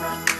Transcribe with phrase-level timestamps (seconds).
[0.00, 0.39] Bye.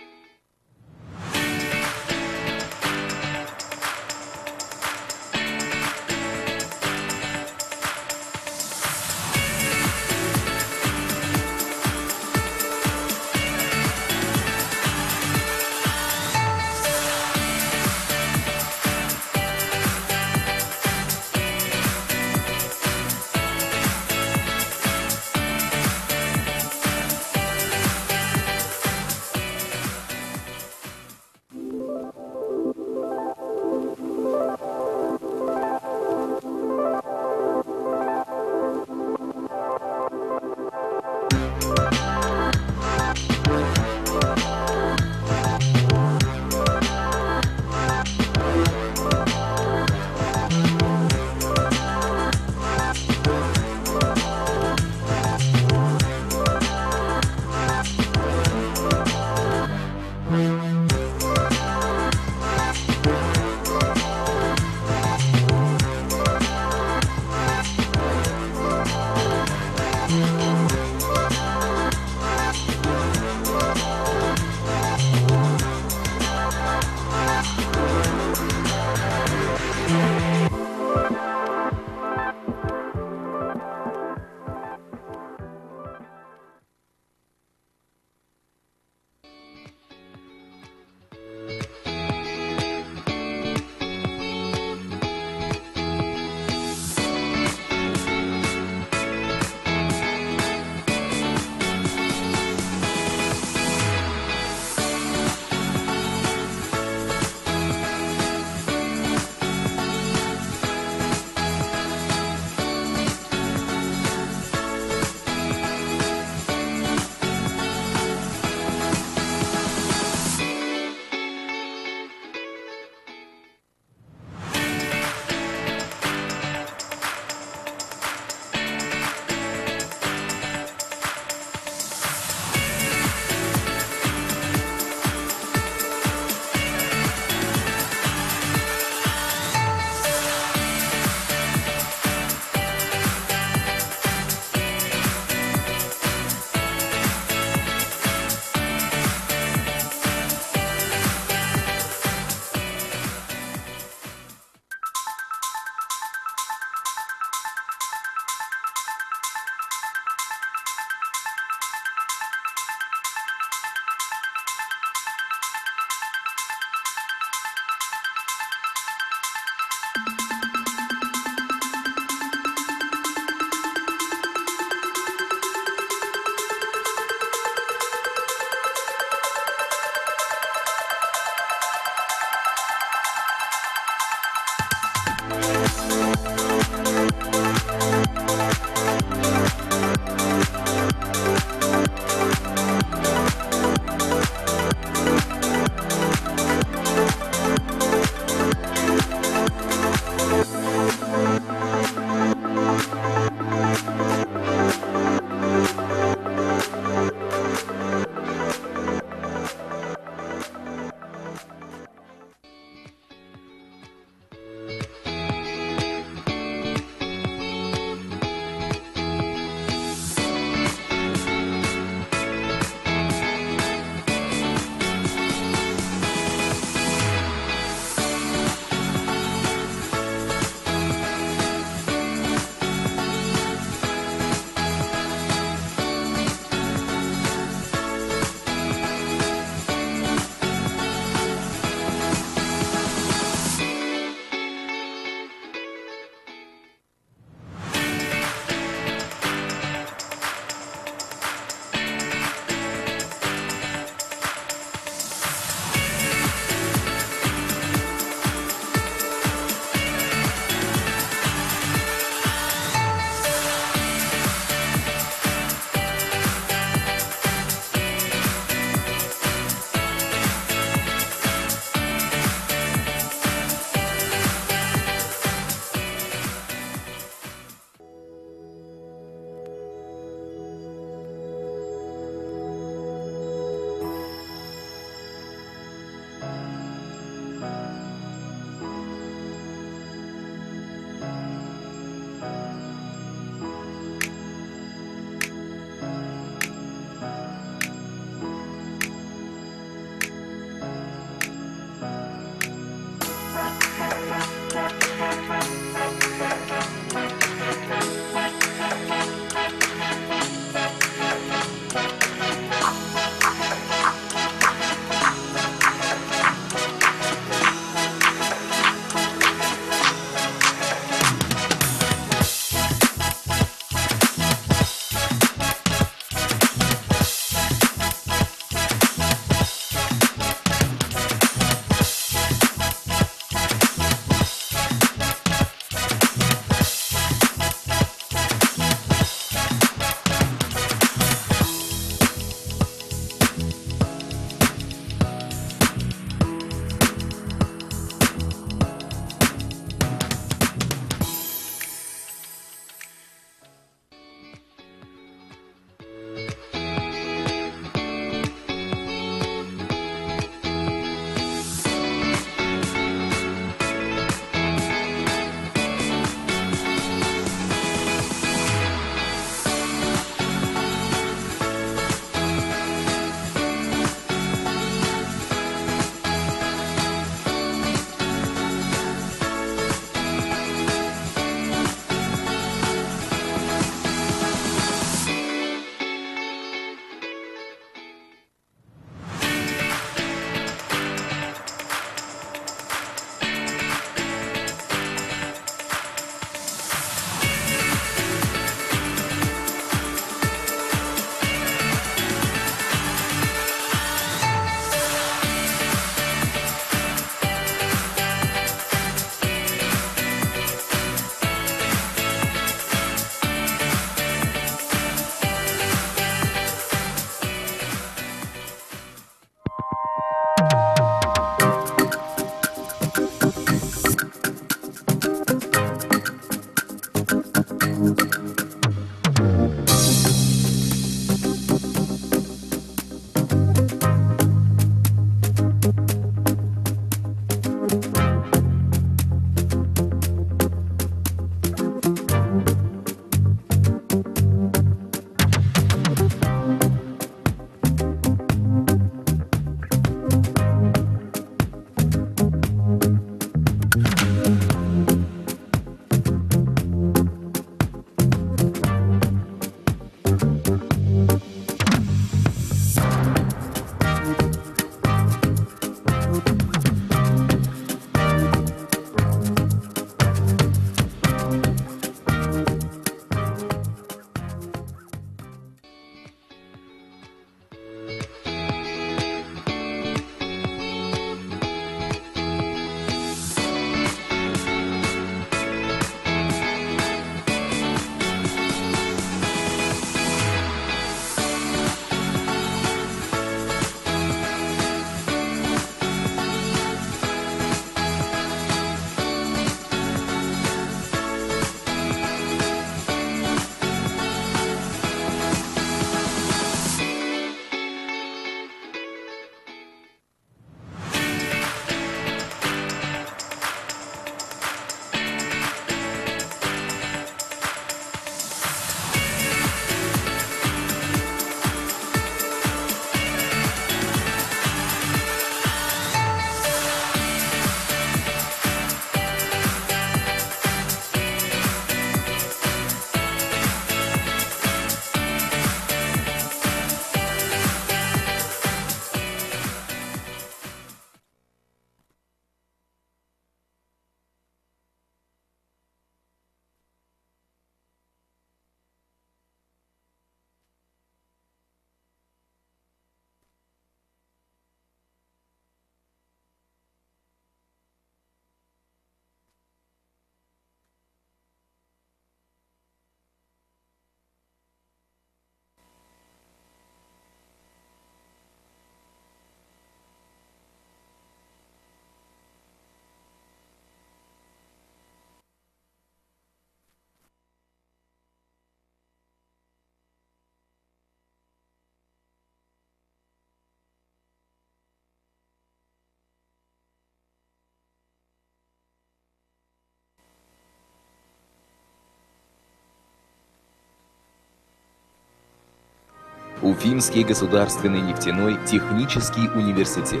[596.46, 600.00] Уфимский государственный нефтяной технический университет.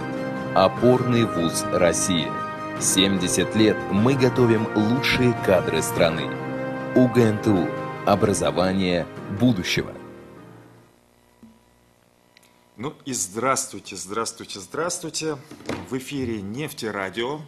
[0.54, 2.30] Опорный вуз России.
[2.80, 6.30] 70 лет мы готовим лучшие кадры страны.
[6.94, 7.68] УГНТУ.
[8.06, 9.08] Образование
[9.40, 9.92] будущего.
[12.76, 15.38] Ну и здравствуйте, здравствуйте, здравствуйте.
[15.90, 17.38] В эфире Нефтерадио.
[17.38, 17.40] А,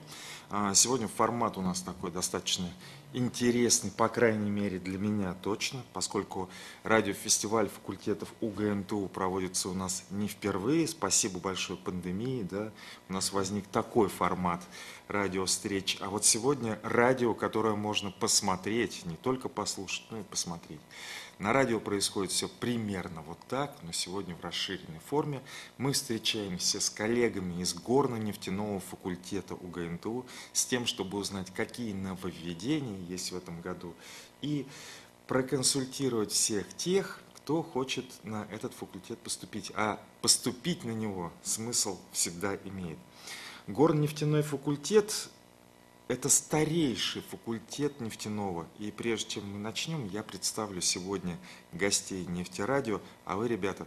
[0.74, 2.70] сегодня формат у нас такой достаточно
[3.12, 6.48] интересный, по крайней мере для меня точно, поскольку
[6.82, 10.86] радиофестиваль факультетов УГНТУ проводится у нас не впервые.
[10.88, 12.72] Спасибо большое пандемии, да,
[13.08, 14.62] у нас возник такой формат
[15.08, 15.98] радиовстреч.
[16.00, 20.80] А вот сегодня радио, которое можно посмотреть, не только послушать, но и посмотреть.
[21.38, 25.40] На радио происходит все примерно вот так, но сегодня в расширенной форме.
[25.76, 33.30] Мы встречаемся с коллегами из горно-нефтяного факультета УГНТУ с тем, чтобы узнать, какие нововведения есть
[33.30, 33.94] в этом году
[34.42, 34.66] и
[35.28, 39.70] проконсультировать всех тех, кто хочет на этот факультет поступить.
[39.76, 42.98] А поступить на него смысл всегда имеет.
[43.68, 45.30] Горно-нефтяной факультет
[46.08, 48.66] это старейший факультет нефтяного.
[48.78, 51.38] И прежде чем мы начнем, я представлю сегодня
[51.72, 53.00] гостей нефтерадио.
[53.26, 53.86] А вы, ребята,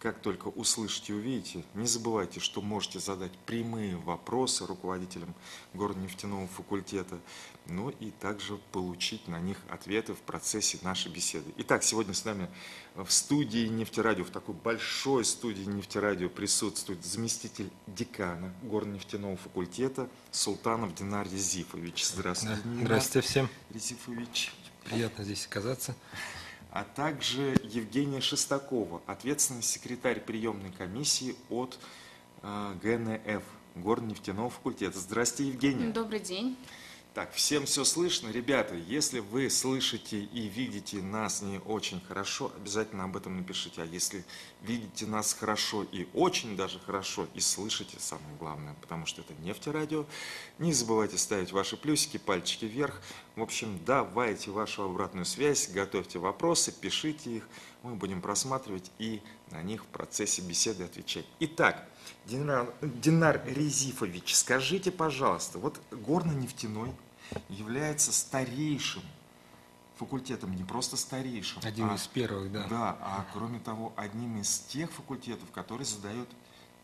[0.00, 5.34] как только услышите увидите, не забывайте, что можете задать прямые вопросы руководителям
[5.74, 7.18] горнефтяного факультета,
[7.66, 11.52] ну и также получить на них ответы в процессе нашей беседы.
[11.58, 12.48] Итак, сегодня с нами
[13.04, 21.28] в студии нефтерадио, в такой большой студии нефтерадио присутствует заместитель декана горнефтяного факультета Султанов Динар
[21.30, 22.04] Резифович.
[22.06, 22.60] Здравствуйте.
[22.64, 22.80] Да.
[22.82, 23.48] Здравствуйте всем.
[23.70, 24.52] Резифович.
[24.84, 25.94] Приятно здесь оказаться
[26.70, 31.78] а также Евгения Шестакова, ответственный секретарь приемной комиссии от
[32.42, 33.42] э, ГНФ,
[33.74, 34.98] Горнефтяного факультета.
[34.98, 35.92] Здравствуйте, Евгения.
[35.92, 36.56] Добрый день.
[37.18, 38.28] Так, всем все слышно?
[38.28, 43.82] Ребята, если вы слышите и видите нас не очень хорошо, обязательно об этом напишите.
[43.82, 44.24] А если
[44.62, 50.06] видите нас хорошо и очень даже хорошо, и слышите, самое главное, потому что это нефтерадио,
[50.60, 53.02] не забывайте ставить ваши плюсики, пальчики вверх.
[53.34, 57.48] В общем, давайте вашу обратную связь, готовьте вопросы, пишите их,
[57.82, 61.26] мы будем просматривать и на них в процессе беседы отвечать.
[61.40, 61.84] Итак,
[62.26, 66.94] Динар, Динар Резифович, скажите, пожалуйста, вот горно-нефтяной
[67.48, 69.02] является старейшим
[69.96, 71.60] факультетом, не просто старейшим.
[71.64, 72.66] Один а, из первых, да.
[72.68, 76.28] Да, а кроме того, одним из тех факультетов, который задает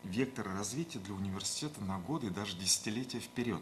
[0.03, 3.61] вектор развития для университета на годы и даже десятилетия вперед.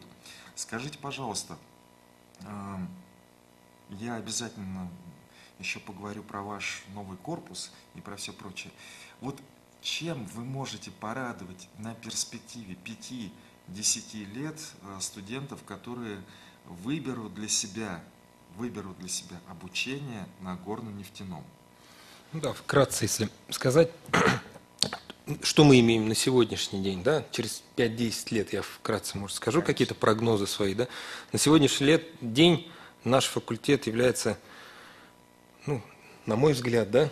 [0.56, 1.58] Скажите, пожалуйста,
[3.89, 4.89] я обязательно
[5.60, 8.74] еще поговорю про ваш новый корпус и про все прочее.
[9.22, 9.39] Вот
[9.82, 12.78] чем вы можете порадовать на перспективе
[13.67, 16.24] 5-10 лет э, студентов, которые
[16.65, 18.04] выберут для себя,
[18.58, 21.43] выберут для себя обучение на горно-нефтяном?
[22.32, 23.91] Ну да, вкратце, если сказать,
[25.43, 29.95] что мы имеем на сегодняшний день, да, через 5-10 лет, я вкратце, может, скажу какие-то
[29.95, 30.88] прогнозы свои, да.
[31.32, 32.71] На сегодняшний лет, день
[33.04, 34.38] наш факультет является,
[35.65, 35.82] ну,
[36.26, 37.10] на мой взгляд, да,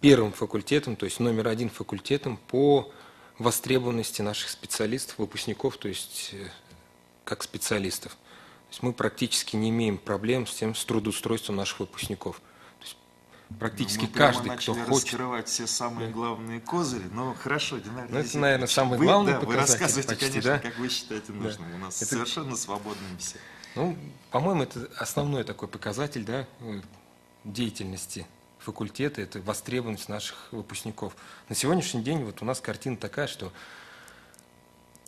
[0.00, 2.92] первым факультетом, то есть номер один факультетом по
[3.38, 6.48] востребованности наших специалистов, выпускников, то есть э,
[7.28, 8.12] как специалистов.
[8.12, 12.40] То есть мы практически не имеем проблем с тем, с трудоустройством наших выпускников.
[12.78, 12.96] То есть
[13.58, 15.04] практически мы каждый, кто хочет...
[15.04, 19.40] раскрывать все самые главные козыри, но хорошо, Динар, ну, это, наверное, самый вы, главный да,
[19.40, 19.54] показатель.
[19.54, 20.58] Вы рассказывайте, почти, конечно, да?
[20.58, 21.70] как вы считаете нужным.
[21.70, 21.76] Да.
[21.76, 22.10] У нас это...
[22.10, 23.40] совершенно свободный беседа.
[23.74, 23.96] Ну,
[24.30, 26.80] по-моему, это основной такой показатель да, э,
[27.44, 28.26] деятельности
[28.58, 31.14] факультета, это востребованность наших выпускников.
[31.48, 33.52] На сегодняшний день вот у нас картина такая, что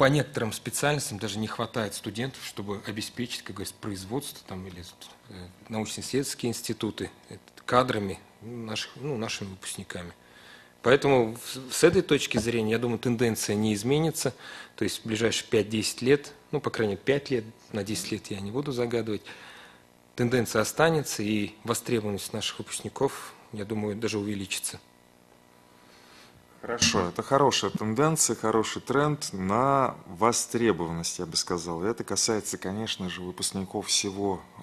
[0.01, 5.35] по некоторым специальностям даже не хватает студентов, чтобы обеспечить, как говорится, производство там, или э,
[5.69, 7.11] научно-исследовательские институты
[7.67, 10.15] кадрами наших, ну, нашими выпускниками.
[10.81, 11.37] Поэтому
[11.71, 14.33] с этой точки зрения, я думаю, тенденция не изменится.
[14.75, 18.27] То есть в ближайшие 5-10 лет, ну, по крайней мере, 5 лет, на 10 лет
[18.29, 19.21] я не буду загадывать,
[20.17, 24.81] тенденция останется, и востребованность наших выпускников, я думаю, даже увеличится.
[26.61, 31.83] Хорошо, это хорошая тенденция, хороший тренд на востребованность, я бы сказал.
[31.83, 34.63] И это касается, конечно же, выпускников всего э,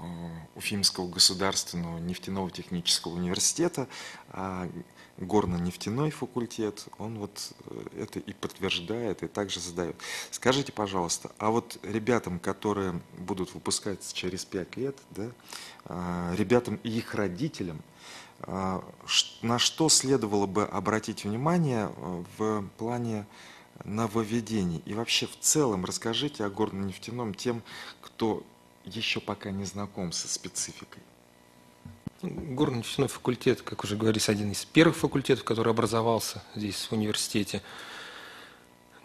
[0.56, 3.88] Уфимского государственного нефтяного технического университета,
[4.30, 4.70] а
[5.18, 9.96] горно-нефтяной факультет, он вот э, это и подтверждает, и также задает.
[10.30, 15.32] Скажите, пожалуйста, а вот ребятам, которые будут выпускаться через пять лет, да,
[15.86, 17.97] э, ребятам и их родителям– а,
[18.45, 23.26] на что следовало бы обратить внимание э, в плане
[23.84, 24.82] нововведений?
[24.86, 27.63] И вообще в целом расскажите о горно-нефтяном тем,
[28.02, 28.43] кто
[28.86, 31.02] еще пока не знаком со спецификой.
[32.21, 37.62] Горно-нефтяной факультет, как уже говорится, один из первых факультетов, который образовался здесь в университете.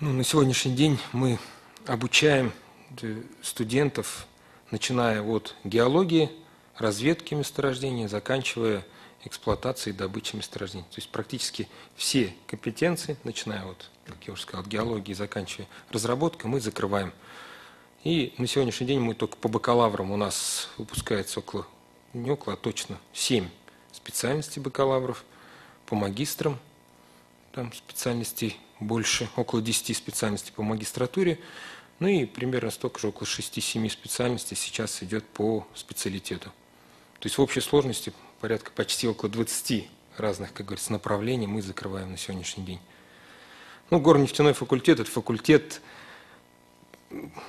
[0.00, 1.38] Ну, на сегодняшний день мы
[1.86, 2.52] обучаем
[3.00, 4.26] э, студентов,
[4.70, 6.30] начиная от геологии,
[6.76, 8.84] разведки месторождения, заканчивая
[9.24, 10.84] эксплуатацией и добычей месторождений.
[10.90, 16.50] То есть практически все компетенции, начиная от, как я уже сказал, от геологии, заканчивая разработкой,
[16.50, 17.12] мы закрываем.
[18.04, 21.66] И на сегодняшний день мы только по бакалаврам у нас выпускается около,
[22.12, 23.48] не около, а точно 7
[23.92, 25.24] специальностей бакалавров,
[25.86, 26.58] по магистрам,
[27.52, 31.38] там специальностей больше, около 10 специальностей по магистратуре,
[31.98, 36.50] ну и примерно столько же, около 6-7 специальностей сейчас идет по специалитету.
[37.20, 42.10] То есть в общей сложности порядка почти около 20 разных, как говорится, направлений мы закрываем
[42.10, 42.80] на сегодняшний день.
[43.90, 45.80] Ну, горнефтяной факультет– это факультет,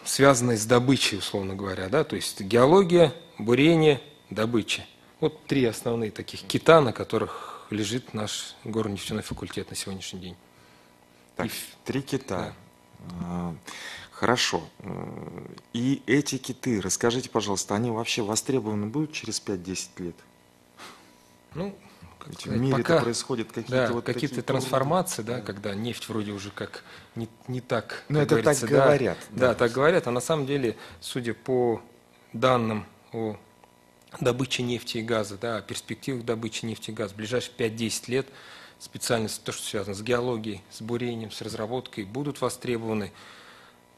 [0.06, 4.86] связанный с добычей, условно говоря, да, то есть геология, бурение, добыча.
[5.20, 10.36] Вот три основные таких кита, на которых лежит наш горнефтяной факультет на сегодняшний день.
[11.36, 11.52] Так, И...
[11.86, 12.54] три кита.
[13.20, 13.56] Да.
[14.12, 14.62] Хорошо.
[15.74, 20.16] И эти киты, расскажите, пожалуйста, они вообще востребованы будут через 5-10 лет?
[21.56, 21.76] Ну,
[22.26, 26.32] Ведь в мире пока, происходят какие-то да, вот какие-то трансформации, да, да, когда нефть вроде
[26.32, 26.84] уже как
[27.16, 28.04] не, не так.
[28.10, 29.18] Ну, это так да, говорят.
[29.32, 30.08] Да, да, так говорят.
[30.08, 31.82] А на самом деле, судя по
[32.34, 33.38] данным о
[34.20, 38.28] добыче нефти и газа, да, о перспективах добычи нефти и газа, в ближайшие 5-10 лет
[38.80, 43.12] специальности, то, что связано с геологией, с бурением, с разработкой, будут востребованы.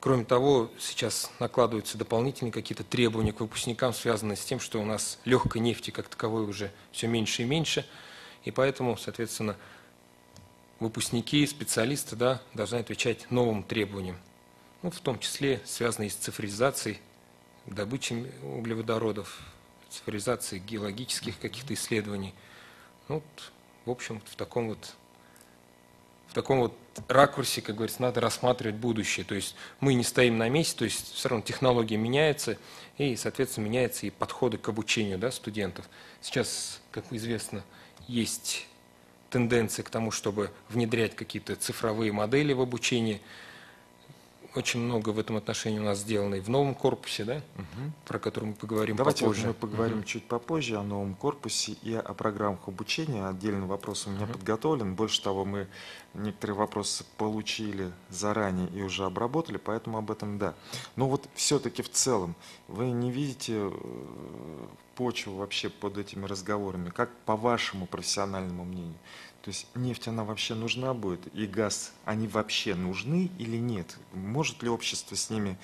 [0.06, 5.18] Кроме того, сейчас накладываются дополнительные какие-то требования к выпускникам, связанные с тем, что у нас
[5.26, 7.88] легкой нефти как таковой уже все меньше и меньше,
[8.44, 9.58] и поэтому, соответственно,
[10.80, 14.20] выпускники, специалисты да, должны отвечать новым требованиям,
[14.84, 17.00] ну, в том числе связанные с цифровизацией,
[17.66, 19.40] добычей углеводородов,
[19.90, 22.36] цифровизацией геологических каких-то исследований.
[23.08, 23.52] Ну, вот,
[23.86, 24.94] в общем, в таком вот
[26.36, 26.78] таком вот
[27.08, 29.26] ракурсе, как говорится, надо рассматривать будущее.
[29.26, 32.58] То есть мы не стоим на месте, то есть все равно технология меняется,
[32.98, 35.90] и, соответственно, меняются и подходы к обучению да, студентов.
[36.22, 37.64] Сейчас, как известно,
[38.08, 38.68] есть
[39.30, 43.22] тенденция к тому, чтобы внедрять какие-то цифровые модели в обучении–
[44.56, 47.92] очень много в этом отношении у нас сделано и в новом корпусе, да, угу.
[48.06, 49.42] про который мы поговорим Давайте попозже.
[49.42, 50.06] Давайте мы поговорим угу.
[50.06, 53.26] чуть попозже о новом корпусе и о программах обучения.
[53.28, 54.34] Отдельный вопрос у меня угу.
[54.34, 54.96] подготовлен.
[54.96, 55.68] Больше того, мы
[56.14, 60.54] некоторые вопросы получили заранее и уже обработали, поэтому об этом да.
[60.96, 62.36] Но вот все-таки в целом
[62.68, 68.98] вы не видите э, почву вообще под этими разговорами, как по вашему профессиональному мнению?
[69.46, 73.96] То есть нефть, она вообще нужна будет, и газ, они вообще нужны или нет?
[74.12, 75.60] Может ли общество с ними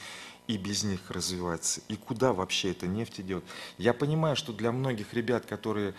[0.46, 1.82] и без них развиваться?
[1.88, 3.44] И куда вообще эта нефть идет?
[3.80, 5.96] Я понимаю, что для многих ребят, которые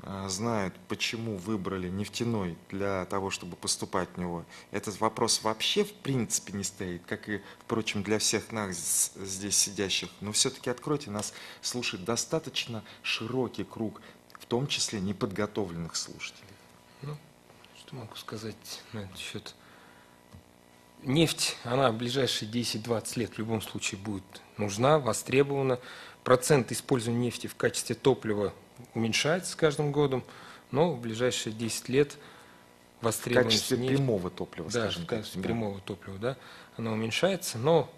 [0.00, 5.92] э, знают, почему выбрали нефтяной для того, чтобы поступать в него, этот вопрос вообще в
[5.92, 10.08] принципе не стоит, как и, впрочем, для всех нас здесь сидящих.
[10.22, 14.00] Но все-таки откройте, нас слушает достаточно широкий круг,
[14.40, 16.55] в том числе неподготовленных слушателей.
[17.02, 17.16] Ну,
[17.78, 19.54] что могу сказать на этот счет?
[21.02, 24.24] Нефть, она в ближайшие 10-20 лет в любом случае будет
[24.56, 25.78] нужна, востребована.
[26.24, 28.52] Процент использования нефти в качестве топлива
[28.94, 30.24] уменьшается с каждым годом,
[30.70, 32.16] но в ближайшие 10 лет
[33.00, 35.42] востребованность В качестве нефти, прямого топлива, да, скажем в качестве так.
[35.42, 36.36] прямого топлива, да,
[36.76, 37.92] она уменьшается, но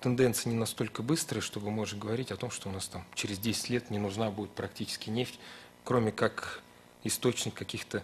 [0.00, 3.70] тенденция не настолько быстрая, чтобы можем говорить о том, что у нас там через 10
[3.70, 5.38] лет не нужна будет практически нефть,
[5.84, 6.62] кроме как
[7.04, 8.02] источник каких-то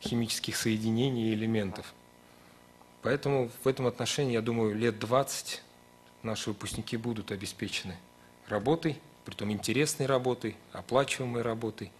[0.00, 1.92] химических соединений и элементов.
[3.02, 5.62] Поэтому в этом отношении, я думаю, лет 20
[6.22, 7.96] наши выпускники будут обеспечены
[8.48, 11.92] работой, притом интересной работой, оплачиваемой работой,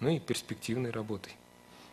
[0.00, 1.34] ну и перспективной работой.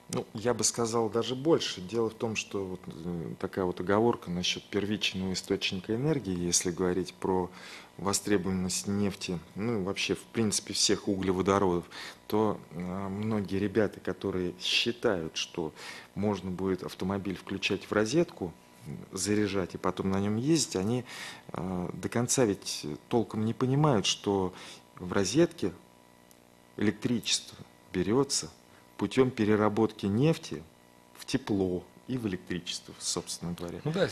[0.09, 1.81] Ну, я бы сказал даже больше.
[1.81, 7.13] Дело в том, что вот э, такая вот оговорка насчет первичного источника энергии, если говорить
[7.15, 7.49] про
[7.97, 11.85] востребованность нефти, ну вообще в принципе всех углеводородов,
[12.27, 15.73] то э, многие ребята, которые считают, что
[16.13, 18.53] можно будет автомобиль включать в розетку,
[19.11, 21.05] заряжать и потом на нем ездить, они
[21.53, 24.53] э, до конца ведь толком не понимают, что
[24.99, 25.71] в розетке
[26.77, 27.57] электричество
[27.93, 28.51] берется
[28.97, 30.63] путем переработки нефти
[31.17, 33.79] в тепло и в электричество, собственно говоря.
[33.83, 34.07] Ну да,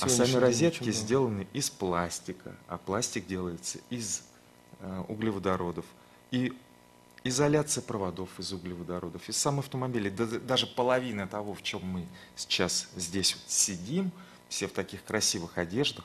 [0.00, 4.22] а сами розетки сделаны из пластика, а пластик делается из
[4.80, 5.86] э, углеводородов.
[6.30, 6.52] И
[7.24, 12.88] изоляция проводов из углеводородов, и сам автомобиль, да, даже половина того, в чем мы сейчас
[12.96, 14.10] здесь вот сидим,
[14.48, 16.04] все в таких красивых одеждах,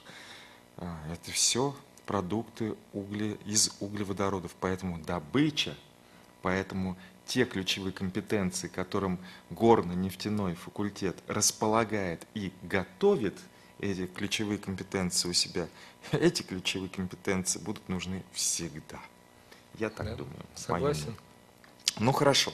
[0.77, 1.75] э, это все
[2.05, 4.55] продукты угле, из углеводородов.
[4.59, 5.75] Поэтому добыча,
[6.41, 9.19] поэтому те ключевые компетенции, которым
[9.49, 13.37] горно-нефтяной факультет располагает и готовит
[13.79, 15.67] эти ключевые компетенции у себя,
[16.11, 18.99] эти ключевые компетенции будут нужны всегда.
[19.79, 20.45] Я так Да, думаю.
[20.55, 21.05] Согласен.
[21.05, 21.23] Понятно.
[21.99, 22.51] Ну хорошо.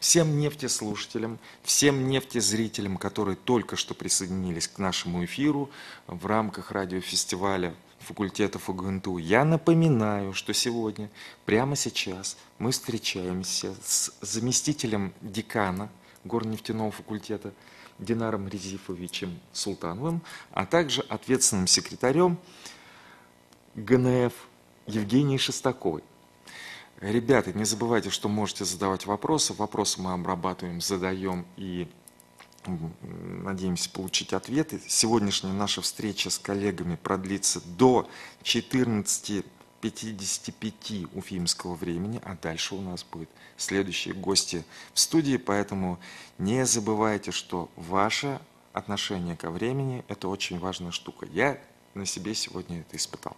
[0.00, 5.70] Всем нефтеслушателям, всем нефтезрителям, которые только что присоединились к нашему эфиру
[6.06, 11.10] в рамках радиофестиваля факультетов УГНТУ, я напоминаю, что сегодня,
[11.44, 15.88] прямо сейчас, мы встречаемся с заместителем декана
[16.24, 17.52] горнефтяного факультета
[17.98, 22.38] Динаром Резифовичем Султановым, а также ответственным секретарем
[23.74, 24.32] ГНФ
[24.86, 26.02] Евгенией Шестаковой.
[27.00, 29.54] Ребята, не забывайте, что можете задавать вопросы.
[29.54, 31.88] Вопросы мы обрабатываем, задаем и
[32.66, 34.80] надеемся получить ответы.
[34.86, 38.08] Сегодняшняя наша встреча с коллегами продлится до
[38.42, 45.98] 14.55 уфимского времени, а дальше у нас будут следующие гости в студии, поэтому
[46.38, 48.40] не забывайте, что ваше
[48.72, 51.26] отношение ко времени– это очень важная штука.
[51.32, 51.58] Я
[51.94, 53.36] на себе сегодня это испытал.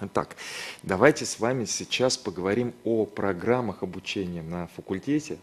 [0.00, 0.36] Итак,
[0.84, 5.38] давайте с вами сейчас поговорим о программах обучения на факультете,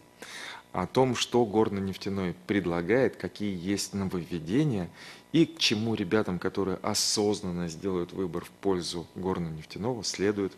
[0.76, 4.90] о том, что горно-нефтяной предлагает, какие есть нововведения
[5.32, 10.52] и к чему ребятам, которые осознанно сделают выбор в пользу горно-нефтяного, следует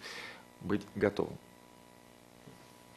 [0.60, 1.38] быть готовым.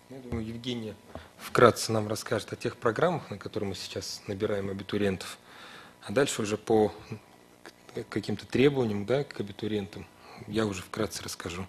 [0.09, 0.95] Я думаю, Евгения
[1.37, 5.37] вкратце нам расскажет о тех программах, на которые мы сейчас набираем абитуриентов.
[6.01, 6.91] А дальше уже по
[8.09, 10.07] каким-то требованиям да, к абитуриентам
[10.47, 11.67] я уже вкратце расскажу.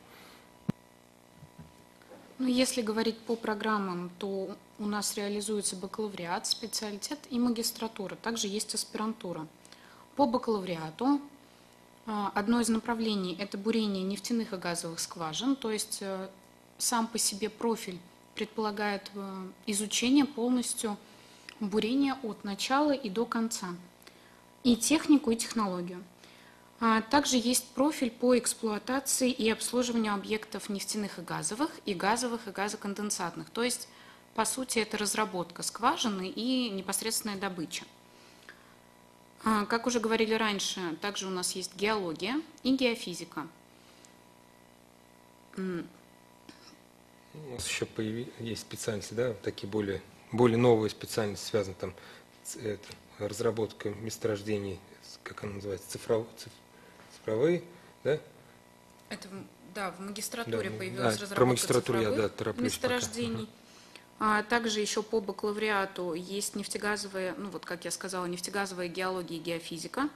[2.42, 8.16] Ну, если говорить по программам, то у нас реализуется бакалавриат, специалитет и магистратура.
[8.16, 9.46] Также есть аспирантура.
[10.16, 11.20] По бакалавриату
[12.04, 16.28] а, одно из направлений– это бурение нефтяных и газовых скважин, то есть э,
[16.78, 18.00] сам по себе профиль
[18.34, 20.96] предполагает э, изучение полностью
[21.60, 23.68] бурения от начала и до конца,
[24.64, 26.02] и технику, и технологию.
[26.84, 32.50] А Также есть профиль по эксплуатации и обслуживанию объектов нефтяных и газовых, и газовых, и
[32.50, 33.50] газоконденсатных.
[33.50, 33.86] То есть,
[34.34, 37.84] по сути, это разработка скважины и непосредственная добыча.
[39.44, 43.46] А, Как уже говорили раньше, также у нас есть геология и геофизика.
[45.56, 45.84] У
[47.52, 47.86] нас еще
[48.40, 50.02] есть специальности, да, такие более,
[50.32, 51.94] более новые специальности, связаны там
[52.42, 52.58] с
[53.18, 54.80] разработкой месторождений,
[55.22, 56.50] как она называется, цифров- циф-
[57.22, 57.62] цифровые,
[58.04, 58.18] да?
[59.08, 59.28] Это,
[59.74, 62.94] да, в магистратуре Да, появилась да, про разработка магистратуру я, да, тороплюсь пока.
[62.94, 63.48] месторождений.
[64.18, 69.40] А также еще по бакалавриату есть нефтегазовые, ну вот как я сказала, нефтегазовая геология и
[69.40, 70.08] геофизика,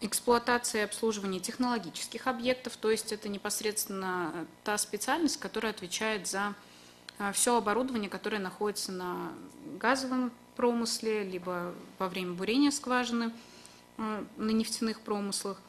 [0.00, 6.54] эксплуатация и обслуживание технологических объектов, то есть это непосредственно э, та специальность, которая отвечает за
[7.32, 9.32] все оборудование, которое находится на
[9.78, 13.32] газовом промысле, либо во время бурения скважины
[13.98, 15.60] э, на нефтяных промыслах.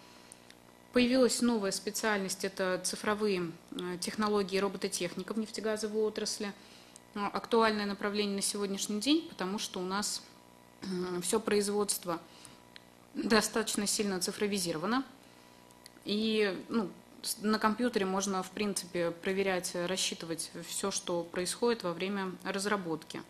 [0.95, 6.53] Появилась новая специальность, это цифровые э, технологии робототехника в нефтегазовой отрасли.
[7.15, 10.23] Э, Актуальное направление на сегодняшний день, потому что у нас
[11.21, 12.21] все производство
[13.13, 15.03] достаточно сильно цифровизировано.
[16.05, 16.89] И ну,
[17.41, 23.21] на компьютере можно, в принципе, проверять, э, рассчитывать все, что происходит во время разработки.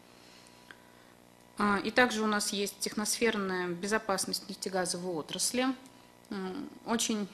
[1.57, 5.65] А, И также у нас есть техносферная безопасность нефтегазовой отрасли.
[6.85, 7.27] Очень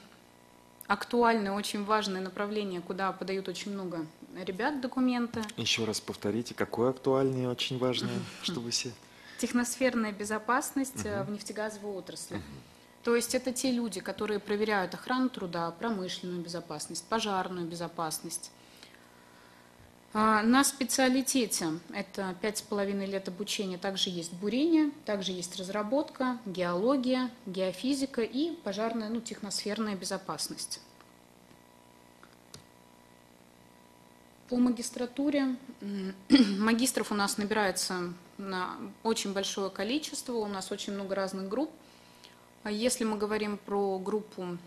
[0.92, 4.06] актуальное, очень важное направление, куда подают очень много
[4.44, 5.42] ребят документы.
[5.56, 8.12] Еще раз повторите, какое актуальное и очень важное,
[8.42, 8.92] чтобы все...
[9.38, 12.40] Техносферная безопасность э, в нефтегазовой отрасли.
[13.02, 18.52] То есть это те люди, которые проверяют охрану труда, промышленную безопасность, пожарную безопасность.
[20.14, 26.38] А, На специалитете это пять с половиной лет обучения, также есть бурение, также есть разработка,
[26.44, 30.80] геология, геофизика и пожарная, ну, техносферная безопасность.
[34.50, 35.56] По магистратуре
[36.58, 41.70] магистров у нас набирается на очень большое количество, у нас очень много разных групп.
[42.64, 44.58] А Если мы говорим про группу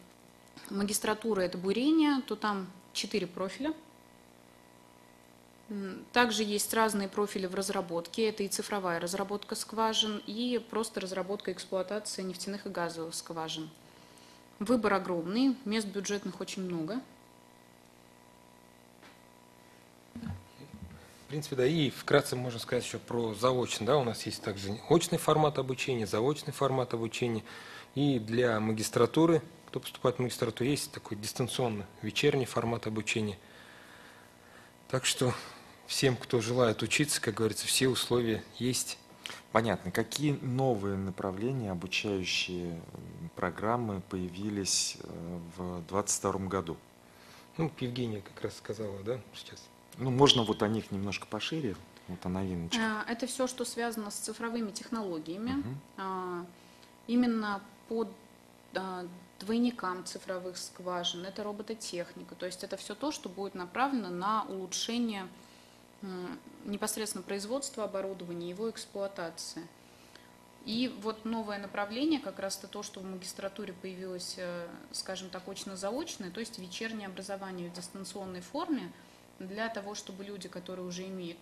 [0.71, 3.75] магистратуры, это бурение, то там четыре профиля.
[6.13, 8.29] Также есть разные профили в разработке.
[8.29, 13.69] Это и цифровая разработка скважин, и просто разработка и эксплуатация нефтяных и газовых скважин.
[14.59, 17.01] Выбор огромный, мест бюджетных очень много.
[20.13, 24.79] В принципе, да, и вкратце можно сказать еще про заочный, да, у нас есть также
[24.87, 27.43] очный формат обучения, заочный формат обучения,
[27.95, 33.39] и для магистратуры, кто поступает в магистратуру, есть такой дистанционный вечерний формат обучения.
[34.87, 35.33] Так что
[35.87, 38.97] всем, кто желает учиться, как говорится, все условия есть.
[39.51, 39.91] Понятно.
[39.91, 42.81] Какие новые направления, обучающие
[43.35, 46.77] программы появились э, в 2022 году?
[47.57, 49.63] Ну, Евгения как раз сказала, да, сейчас.
[49.97, 51.77] Ну, можно вот о них немножко пошире,
[52.09, 52.81] вот о новиночках.
[52.81, 55.63] А, Это все, что связано с цифровыми технологиями.
[55.97, 56.45] А,
[57.07, 58.07] Именно по
[58.73, 59.05] а,
[59.39, 62.35] двойникам цифровых скважин, это робототехника.
[62.35, 65.27] То есть это все то, что будет направлено на улучшение
[66.65, 69.67] непосредственно производства оборудования, его эксплуатации.
[70.65, 75.47] И вот новое направление, как раз это то, что в магистратуре появилось, э, скажем так,
[75.47, 78.91] очно-заочное, то есть вечернее образование в дистанционной форме
[79.37, 81.37] для того, чтобы люди, которые уже имеют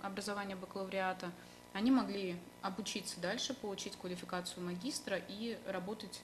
[0.00, 1.30] образование бакалавриата,
[1.72, 6.22] они могли обучиться дальше, получить квалификацию магистра и работать,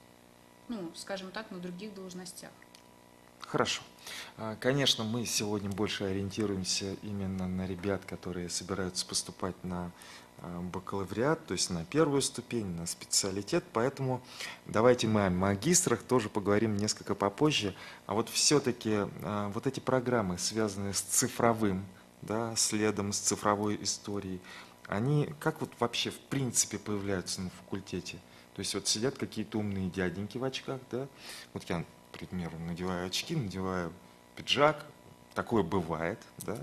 [0.68, 2.52] ну, скажем так, на других должностях.
[3.54, 3.82] Хорошо.
[4.36, 9.92] А, Конечно, мы сегодня больше ориентируемся именно на ребят, которые собираются поступать на
[10.38, 13.62] а, бакалавриат, то есть на первую ступень, на специалитет.
[13.72, 14.20] Поэтому
[14.66, 17.76] давайте мы о магистрах тоже поговорим несколько попозже.
[18.06, 21.86] А вот все-таки вот эти программы, связанные с цифровым,
[22.22, 24.40] да, следом, с цифровой историей,
[24.88, 28.18] они как вот вообще в принципе появляются на факультете?
[28.56, 31.06] То есть вот сидят какие-то умные дяденьки в очках, да?
[31.52, 31.84] Вот я,
[32.18, 33.92] примеру, надеваю очки, надеваю
[34.36, 34.84] пиджак,
[35.34, 36.56] такое бывает, да?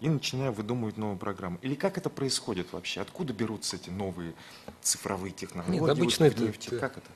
[0.00, 1.58] И начинаю выдумывать новую программу.
[1.62, 3.00] Или как это происходит вообще?
[3.00, 4.34] Откуда берутся эти новые
[4.82, 5.72] цифровые технологии?
[5.72, 6.78] Нет, Вот обычно в это- нефти.
[6.78, 7.06] Как это?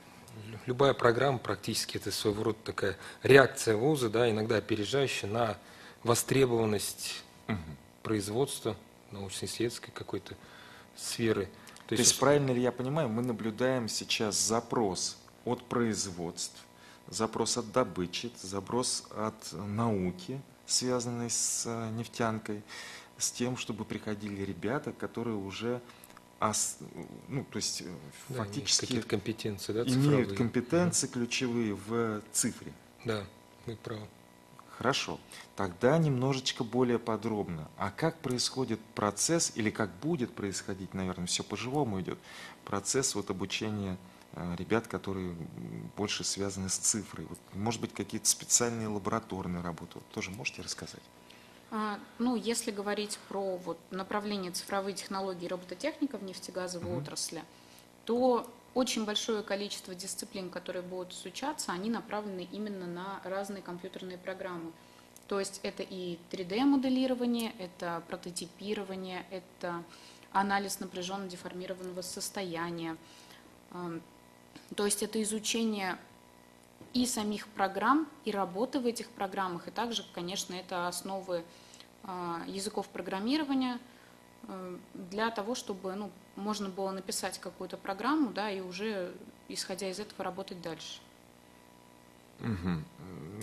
[0.65, 5.57] Любая программа практически это своего рода такая реакция вуза, да, иногда опережающая на
[6.03, 7.59] востребованность Мгм.
[8.03, 8.75] производства
[9.11, 10.35] научно-исследовательской какой-то
[10.95, 11.49] сферы.
[11.87, 16.64] То есть, правильно ли я понимаю, мы наблюдаем сейчас запрос от производств,
[17.07, 22.63] запрос от добычи, запрос от науки, связанной с э, нефтянкой,
[23.17, 25.81] с тем, чтобы приходили ребята, которые уже
[26.39, 26.77] ос-
[27.27, 27.85] ну, то есть э,
[28.29, 32.73] да, фактически какие-то компетенции, да, имеют компетенции ключевые в цифре.
[33.05, 33.25] Да,
[33.65, 34.07] вы правы.
[34.77, 35.19] Хорошо.
[35.55, 37.69] Тогда немножечко более подробно.
[37.77, 42.17] А как происходит процесс, или как будет происходить, наверное, все по-живому идет,
[42.65, 43.97] процесс вот обучения
[44.57, 45.35] ребят, которые
[45.95, 47.25] больше связаны с цифрой?
[47.25, 49.93] Вот, может быть, какие-то специальные лабораторные работы?
[49.95, 51.01] Вот тоже можете рассказать?
[51.71, 57.01] А, Ну, если говорить про вот направление цифровые технологии и робототехника в нефтегазовой Мгм.
[57.01, 57.43] отрасли,
[58.05, 64.71] то очень большое количество дисциплин, которые будут изучаться, они направлены именно на разные компьютерные программы.
[65.27, 69.83] То есть это и 3D-моделирование, это прототипирование, это
[70.31, 72.97] анализ напряженно-деформированного состояния.
[74.75, 75.97] То есть это изучение
[76.93, 81.43] и самих программ, и работы в этих программах, и также, конечно, это основы
[82.03, 83.79] а, языков программирования
[84.47, 89.13] э, для того, чтобы ну, можно было написать какую-то программу, да, и уже
[89.49, 90.99] исходя из этого работать дальше.
[92.39, 92.85] Мгм.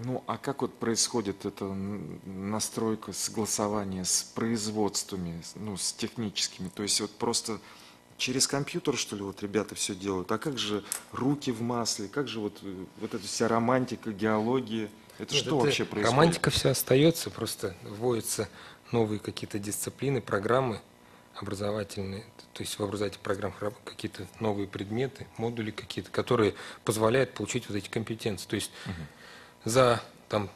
[0.05, 6.69] Ну, а как вот происходит эта настройка, согласование с производствами, ну, с техническими?
[6.69, 7.59] То есть вот просто
[8.19, 10.31] через компьютер, что ли, вот ребята все делают?
[10.33, 12.09] А как же руки в масле?
[12.09, 14.89] Как же вот, э, вот эта вся романтика, геология?
[15.19, 16.11] Это Нет, что это вообще происходит?
[16.11, 18.49] Романтика все остается, просто вводятся
[18.91, 20.81] новые какие-то дисциплины, программы
[21.35, 26.55] образовательные, то есть в образовательных программах какие-то новые предметы, модули какие-то, которые
[26.85, 28.47] позволяют получить вот эти компетенции.
[28.47, 28.71] То есть
[29.65, 30.51] за, там,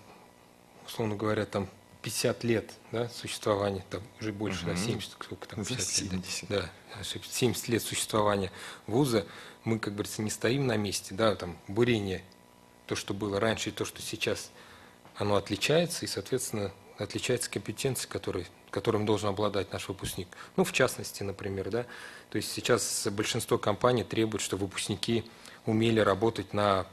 [0.87, 1.69] условно говоря, там
[2.07, 4.81] 50 лет да, существования, там уже больше, да, Мгм.
[4.81, 6.49] 70, сколько там, За 50 лет, 70.
[6.49, 8.53] да, ошибся, 70 лет существования
[8.87, 9.27] вуза,
[9.65, 12.23] мы, как говорится, не стоим на месте, да, там, бурение,
[12.87, 14.53] то, что было раньше и то, что сейчас,
[15.17, 20.29] оно отличается, и, соответственно, отличается компетенции, которые, которым должен обладать наш выпускник.
[20.55, 21.87] Ну, в частности, например, да,
[22.31, 25.25] то есть сейчас большинство компаний требует, чтобы выпускники
[25.65, 26.87] умели работать на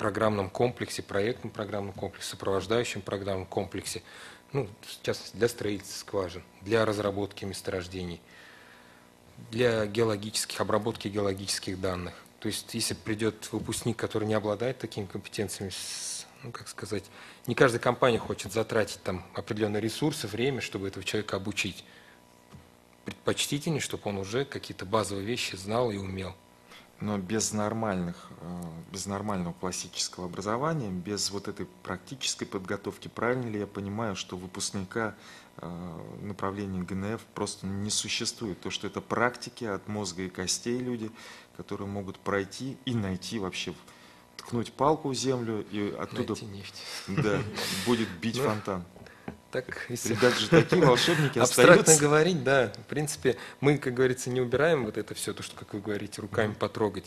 [0.00, 4.02] программном комплексе, проектном программном комплексе, сопровождающем программном комплексе,
[4.54, 8.22] ну, в частности, для строительства скважин, для разработки месторождений,
[9.50, 12.14] для геологических, обработки геологических данных.
[12.38, 15.70] То есть, если придет выпускник, который не обладает такими компетенциями,
[16.42, 17.04] ну, как сказать,
[17.46, 21.84] не каждая компания хочет затратить там определенные ресурсы, время, чтобы этого человека обучить.
[23.04, 26.34] Предпочтительнее, чтобы он уже какие-то базовые вещи знал и умел.
[27.00, 33.58] Но без нормальных, э, без нормального классического образования, без вот этой практической подготовки, правильно ли
[33.58, 35.14] я понимаю, что выпускника
[35.56, 38.60] э, направления ГНФ просто не существует?
[38.60, 41.10] То, что это практики от мозга и костей люди,
[41.56, 43.72] которые могут пройти и найти вообще,
[44.36, 46.82] ткнуть палку в землю и оттуда Найти нефть.
[47.08, 47.40] да,
[47.86, 48.84] будет бить Ну, фонтан.
[49.50, 52.00] Так, если Ребята же такие волшебники абстрактно остаются.
[52.02, 52.72] говорить, да.
[52.84, 56.20] В принципе, мы, как говорится, не убираем вот это все, то, что, как вы говорите,
[56.20, 57.04] руками потрогать.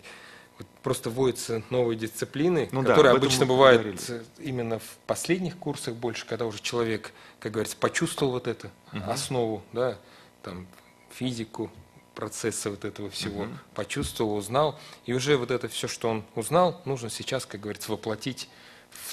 [0.60, 4.06] Вот просто вводятся новые дисциплины, Ну да, которые этом обычно бывают поговорили.
[4.10, 8.70] э, именно в последних курсах больше, когда уже человек, как говорится, почувствовал вот это,
[9.08, 9.98] основу, да,
[10.44, 10.68] там,
[11.12, 11.72] физику,
[12.14, 17.10] процесса вот этого всего, почувствовал, узнал, и уже вот это все, что он узнал, нужно
[17.10, 18.48] сейчас, как говорится, воплотить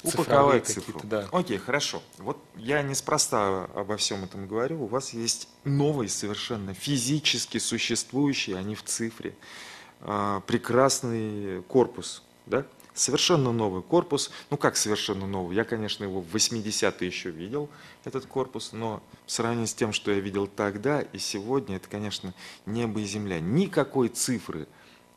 [0.03, 1.29] Упаковать какие-то, да.
[1.31, 2.01] Окей, хорошо.
[2.17, 4.83] Вот я неспроста обо всем этом говорю.
[4.83, 9.35] У вас есть новый совершенно физически существующий, а не в цифре,
[10.01, 12.65] а, прекрасный корпус, да?
[12.93, 14.31] Совершенно новый корпус.
[14.49, 15.55] Ну как совершенно новый?
[15.55, 17.69] Я, конечно, его в 80-е еще видел,
[18.03, 22.33] этот корпус, но в сравнении с тем, что я видел тогда и сегодня, это, конечно,
[22.65, 23.39] небо и земля.
[23.39, 24.67] Никакой цифры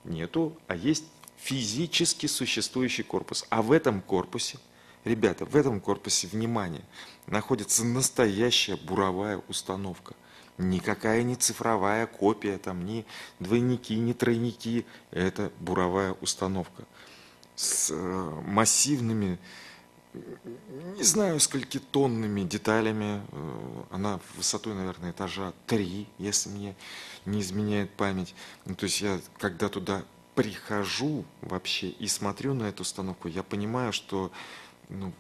[0.04, 1.04] нету, а есть
[1.44, 3.44] физически существующий корпус.
[3.50, 4.58] А в этом корпусе,
[5.04, 6.84] ребята, в этом корпусе, внимание,
[7.26, 10.14] находится настоящая буровая установка.
[10.56, 13.04] Никакая не цифровая копия, там ни
[13.40, 14.86] двойники, ни тройники.
[15.10, 16.84] Это буровая установка
[17.56, 19.38] с э, массивными,
[20.96, 23.20] не знаю, скольки тонными деталями.
[23.32, 26.74] Э, Она высотой, наверное, этажа 3, если мне
[27.26, 28.34] не изменяет память.
[28.64, 30.04] Ну, то есть я, когда туда
[30.34, 34.32] прихожу вообще и смотрю на эту установку, я понимаю, что
[34.88, 35.12] ну,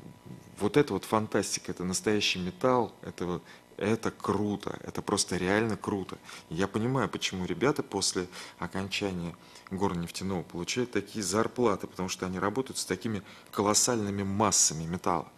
[0.58, 3.40] вот это вот фантастика, это настоящий металл, это,
[3.76, 6.18] это круто, это просто реально круто.
[6.50, 8.26] Я понимаю, почему ребята после
[8.58, 9.34] окончания
[9.70, 15.28] горнефтяного получают такие зарплаты, потому что они работают с такими колоссальными массами металла.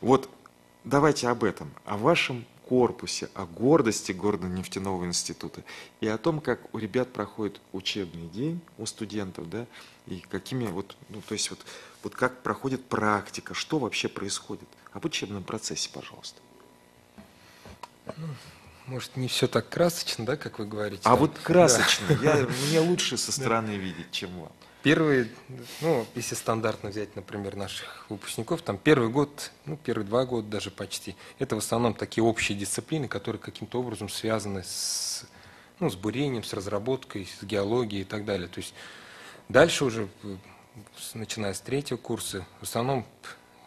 [0.00, 0.30] Вот
[0.84, 5.62] давайте об этом, о вашем корпусе, о гордости горно-нефтяного института
[6.00, 9.66] и о том, как у ребят проходит учебный день, у студентов, да,
[10.06, 11.60] и какими вот, ну, то есть вот,
[12.02, 14.68] вот как проходит практика, что вообще происходит.
[14.92, 16.40] Об учебном процессе, пожалуйста.
[18.86, 21.02] Может, не все так красочно, да, как вы говорите.
[21.04, 21.18] А там?
[21.18, 24.52] вот красочно, я, мне лучше со стороны видеть, чем вам.
[24.86, 25.28] Первые,
[25.80, 30.70] ну, если стандартно взять, например, наших выпускников, там первый год, ну, первые два года даже
[30.70, 35.26] почти, это в основном такие общие дисциплины, которые каким-то образом связаны с,
[35.80, 38.46] ну, с бурением, с разработкой, с геологией и так далее.
[38.46, 38.74] То есть
[39.48, 40.08] дальше уже,
[41.14, 43.04] начиная с третьего курса, в основном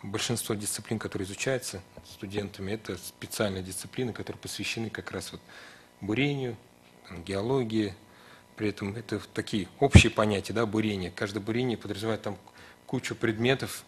[0.02, 5.42] большинство дисциплин, которые изучаются студентами, это специальные дисциплины, которые посвящены как раз вот
[6.00, 6.56] бурению,
[7.26, 7.94] геологии,
[8.60, 11.12] при этом это такие общие понятия, да, бурение.
[11.12, 12.38] Каждое бурение подразумевает там
[12.88, 13.86] кучу предметов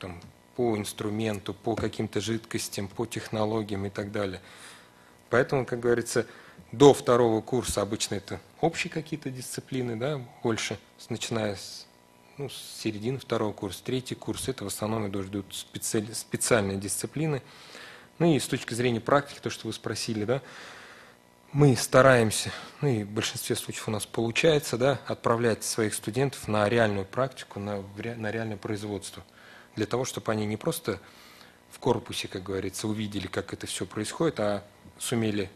[0.00, 0.20] там,
[0.56, 4.40] по инструменту, по каким-то жидкостям, по технологиям и так далее.
[5.28, 6.26] Поэтому, как говорится,
[6.72, 10.76] до второго курса обычно это общие какие-то дисциплины, да, больше,
[11.08, 11.86] начиная с,
[12.38, 13.84] ну, с середины второго курса.
[13.84, 17.40] Третий курс это в основном идут специаль- специальные дисциплины.
[18.18, 20.42] Ну и с точки зрения практики, то, что вы спросили, да,
[21.52, 26.68] мы стараемся, ну и в большинстве случаев у нас получается, да, отправлять своих студентов на
[26.68, 27.82] реальную практику, на,
[28.16, 29.24] на реальное производство,
[29.74, 31.00] для того, чтобы они не просто
[31.70, 34.64] в корпусе, как говорится, увидели, как это все происходит, а
[34.98, 35.50] сумели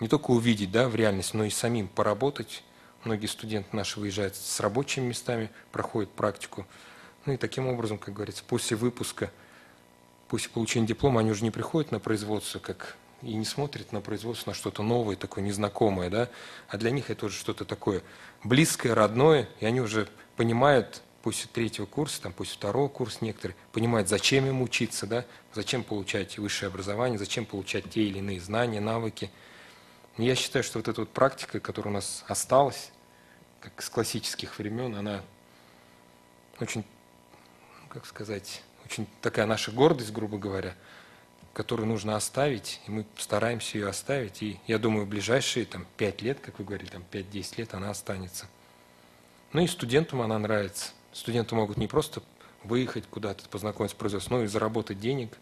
[0.00, 2.64] не только увидеть да, в реальность, но и самим поработать.
[3.04, 6.66] Многие студенты наши выезжают с рабочими местами, проходят практику.
[7.26, 9.30] Ну и таким образом, как говорится, после выпуска,
[10.28, 14.50] после получения диплома, они уже не приходят на производство, как и не смотрят на производство
[14.50, 16.28] на что-то новое, такое незнакомое, да,
[16.68, 18.02] а для них это уже что-то такое
[18.44, 24.08] близкое, родное, и они уже понимают после третьего курса, там, после второго курса некоторые, понимают,
[24.08, 29.30] зачем им учиться, да, зачем получать высшее образование, зачем получать те или иные знания, навыки.
[30.16, 32.90] И я считаю, что вот эта вот практика, которая у нас осталась,
[33.60, 35.22] как с классических времен, она
[36.58, 36.84] очень,
[37.90, 40.74] как сказать, очень такая наша гордость, грубо говоря,
[41.52, 46.22] которую нужно оставить, и мы стараемся ее оставить, и я думаю, в ближайшие там, 5
[46.22, 48.46] лет, как вы говорили, там 5-10 лет она останется.
[49.52, 50.92] Ну и студентам она нравится.
[51.12, 52.22] Студенты могут не просто
[52.62, 55.36] выехать куда-то, познакомиться с производством, но и заработать денег.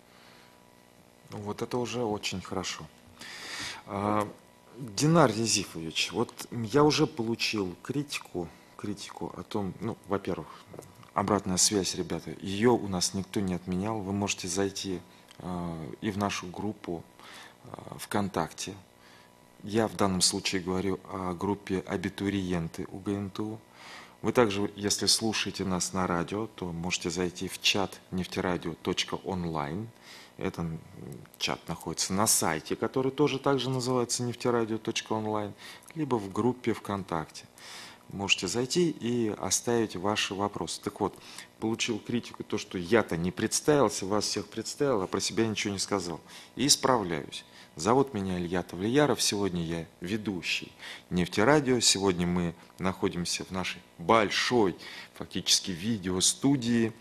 [1.30, 2.86] Вот это уже очень хорошо.
[3.86, 4.26] А,
[4.78, 10.46] Динар Язифович, вот я уже получил критику, критику о том, ну, во-первых,
[11.12, 13.98] обратная связь, ребята, ее у нас никто не отменял.
[13.98, 15.00] Вы можете зайти
[16.00, 17.02] и в нашу группу
[17.64, 17.68] э,
[17.98, 18.74] ВКонтакте.
[19.62, 23.58] Я в данном случае говорю о группе абитуриенты УГНТУ.
[24.22, 29.88] Вы также, если слушаете нас на радио, то можете зайти в чат нефтерадио.онлайн.
[30.38, 30.66] Этот
[31.38, 35.52] чат находится на сайте, который тоже также называется нефтерадио.онлайн,
[35.94, 37.44] либо в группе ВКонтакте.
[38.08, 40.80] Можете зайти и оставить ваши вопросы.
[40.82, 41.14] Так вот,
[41.60, 45.78] получил критику, то, что я-то не представился, вас всех представил, а про себя ничего не
[45.78, 46.20] сказал.
[46.56, 47.44] И исправляюсь.
[47.76, 50.72] Зовут меня Илья Тавлияров, сегодня я ведущий
[51.10, 51.78] нефтерадио.
[51.78, 54.76] Сегодня мы находимся в нашей большой,
[55.14, 56.92] фактически, видеостудии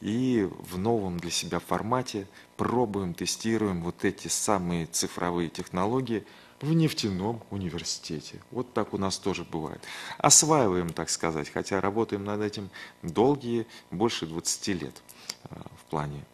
[0.00, 6.24] и в новом для себя формате пробуем, тестируем вот эти самые цифровые технологии
[6.62, 8.40] в нефтяном университете.
[8.50, 9.82] Вот так у нас тоже бывает.
[10.18, 12.70] Осваиваем, так сказать, хотя работаем над этим
[13.02, 15.02] долгие, больше 20 лет
[15.50, 16.24] э, в плане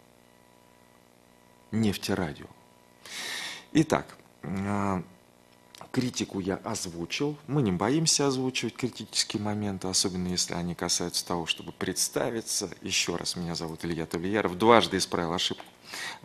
[1.72, 2.46] нефтерадио.
[3.72, 5.02] Итак, э,
[5.92, 7.36] критику я озвучил.
[7.46, 12.70] Мы не боимся озвучивать критические моменты, особенно если они касаются того, чтобы представиться.
[12.82, 14.58] Еще раз, меня зовут Илья Тавлияров.
[14.58, 15.64] Дважды исправил ошибку.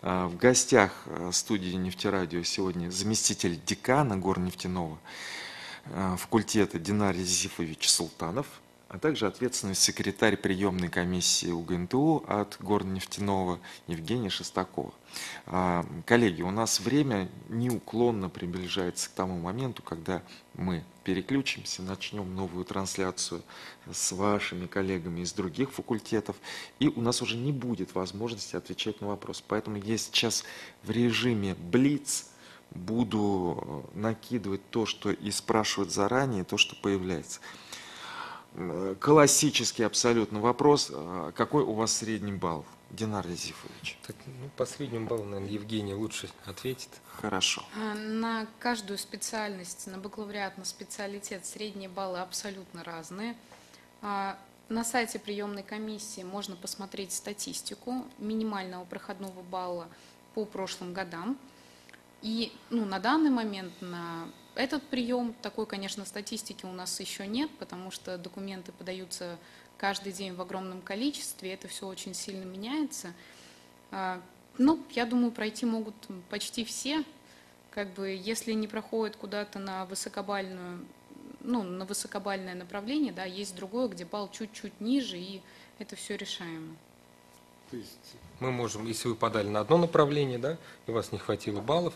[0.02, 4.98] Э, в гостях э, студии «Нефтерадио» сегодня заместитель декана Горнефтяного
[6.16, 8.48] факультета Динарий Зифович Султанов–
[8.94, 14.94] а также ответственный секретарь приемной комиссии УГНТУ от Горнефтяного Евгения Шестакова.
[15.48, 20.22] А, коллеги, у нас время неуклонно приближается к тому моменту, когда
[20.54, 23.42] мы переключимся, начнем новую трансляцию
[23.92, 26.36] с вашими коллегами из других факультетов,
[26.78, 29.44] и у нас уже не будет возможности отвечать на вопросы.
[29.48, 30.44] Поэтому я сейчас
[30.84, 32.28] в режиме Блиц
[32.70, 37.40] буду накидывать то, что и спрашивать заранее, то, что появляется.
[38.56, 40.92] Э, классический абсолютно вопрос.
[40.92, 43.98] Э, какой у вас средний балл, Динар Лизифович?
[44.06, 46.90] Так, ну, по среднему баллу, наверное, Евгений лучше ответит.
[47.22, 47.64] Хорошо.
[47.76, 53.36] А, на каждую специальность, на бакалавриат, на специалитет средние баллы абсолютно разные.
[54.02, 54.38] А,
[54.70, 59.88] на сайте приемной комиссии можно посмотреть статистику минимального проходного балла
[60.36, 61.38] по прошлым годам.
[62.22, 67.50] И ну, на данный момент на этот прием, такой, конечно, статистики у нас еще нет,
[67.60, 69.38] потому что документы подаются
[69.78, 73.14] каждый день в огромном количестве, это все очень сильно меняется.
[73.92, 74.22] А,
[74.58, 75.96] ну, я думаю, пройти могут
[76.30, 77.04] почти все.
[77.72, 80.86] Как бы, если не проходят куда-то на высокобальную,
[81.42, 85.42] ну, на высокобальное направление, да, есть другое, где балл чуть-чуть ниже, и
[85.80, 86.76] это все решаемо.
[87.72, 91.18] То есть мы можем, если вы подали на одно направление, да, и у вас не
[91.18, 91.96] хватило баллов,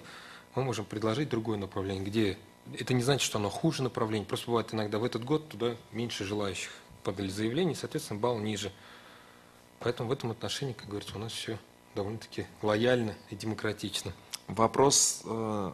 [0.58, 2.38] мы можем предложить другое направление, где
[2.78, 4.28] это не значит, что оно хуже направление.
[4.28, 6.72] Просто бывает иногда в этот год туда меньше желающих
[7.04, 8.72] подали заявление, соответственно, балл ниже.
[9.80, 11.60] Поэтому в этом отношении, как говорится, у нас все
[11.94, 14.14] довольно-таки лояльно и демократично.
[14.48, 15.72] Вопрос э,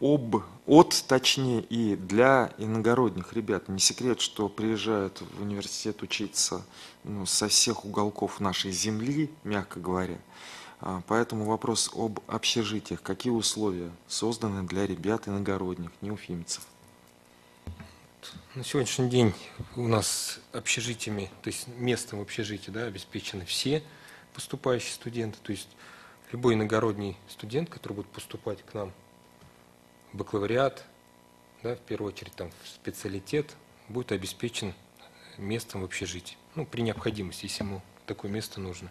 [0.00, 3.68] об, от, точнее, и для иногородних ребят.
[3.68, 6.66] Не секрет, что приезжают в университет учиться
[7.04, 10.18] ну, со всех уголков нашей земли, мягко говоря.
[10.86, 13.00] А, поэтому вопрос об общежитиях.
[13.00, 16.62] Какие условия созданы для ребят иногородних, неуфимцев?
[18.54, 19.32] На сегодняшний день
[19.76, 23.82] у нас общежитиями, то есть местом в общежитии да, обеспечены все
[24.34, 25.38] поступающие студенты.
[25.42, 25.70] То есть
[26.32, 28.92] любой иногородний студент, который будет поступать к нам
[30.12, 30.84] в бакалавриат,
[31.62, 33.56] да, в первую очередь там, в специалитет,
[33.88, 34.74] будет обеспечен
[35.38, 36.36] местом в общежитии.
[36.54, 38.90] Ну, при необходимости, если ему такое место нужно.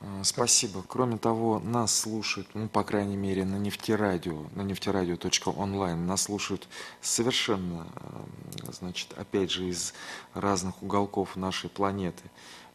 [0.00, 0.84] Э, спасибо.
[0.86, 6.68] Кроме того, нас слушают, ну, по крайней мере, на нефтерадио, на нефтерадио.онлайн, нас слушают
[7.00, 9.94] совершенно, э, значит, опять же, из
[10.34, 12.24] разных уголков нашей планеты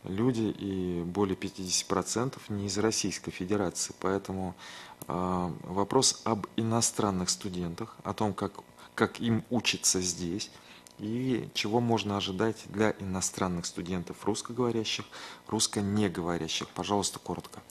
[0.04, 3.94] люди, и более 50% не из Российской Федерации.
[4.00, 4.56] Поэтому
[5.08, 8.54] э, вопрос об иностранных студентах, о том, как,
[8.96, 10.50] как им учиться здесь–
[11.00, 15.06] и чего можно ожидать для иностранных студентов русскоговорящих,
[15.48, 16.70] русско-неговорящих.
[16.70, 17.62] Пожалуйста, коротко.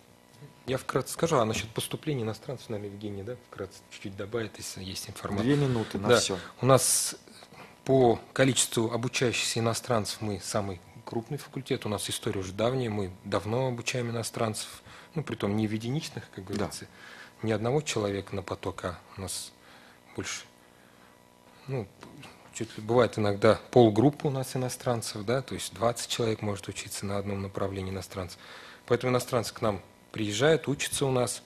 [0.67, 5.09] Я вкратце скажу, а насчет поступления иностранцев, нам Евгений, да, вкратце чуть-чуть добавит, если есть
[5.09, 5.45] информация.
[5.45, 6.19] Две минуты на да.
[6.19, 6.39] все.
[6.61, 7.17] У нас
[7.85, 13.69] по количеству обучающихся иностранцев мы самый крупный факультет, у нас история уже давняя, мы давно
[13.69, 14.83] обучаем иностранцев,
[15.15, 16.85] ну, при том не в единичных, как говорится,
[17.41, 17.49] да.
[17.49, 19.53] ни одного человека на поток, а у нас
[20.17, 20.43] больше,
[21.67, 21.89] ну,
[22.59, 27.07] чуть ли бывает иногда полгруппы у нас иностранцев, да, то есть 20 человек может учиться
[27.07, 28.41] на одном направлении иностранцев.
[28.85, 29.81] Поэтому иностранцы к нам
[30.11, 31.43] приезжают, учатся у нас.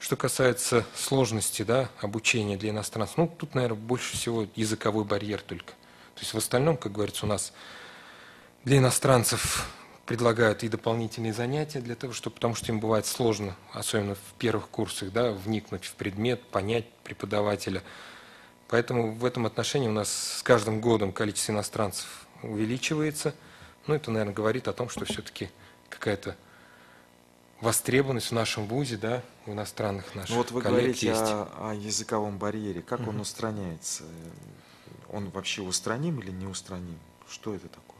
[0.00, 5.72] Что касается сложности да, обучения для иностранцев, ну, тут, наверное, больше всего языковой барьер только.
[6.14, 7.52] То есть в остальном, как говорится, у нас
[8.64, 9.70] для иностранцев
[10.04, 14.68] предлагают и дополнительные занятия для того, чтобы, потому что им бывает сложно, особенно в первых
[14.68, 17.84] курсах, да, вникнуть в предмет, понять преподавателя–
[18.70, 22.06] Поэтому в этом отношении у нас с каждым годом количество иностранцев
[22.42, 23.34] увеличивается.
[23.88, 25.50] Ну, это, наверное, говорит о том, что все-таки
[25.88, 26.36] какая-то
[27.60, 31.20] востребованность в нашем ВУЗе, да, у иностранных наших ну, Вот вы коллег говорите есть.
[31.20, 32.80] О, о языковом барьере.
[32.80, 33.10] Как угу.
[33.10, 34.04] он устраняется?
[35.08, 36.98] Он вообще устраним или не устраним?
[37.28, 37.98] Что это такое?